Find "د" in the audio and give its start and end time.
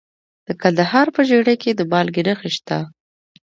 0.47-0.49, 1.75-1.81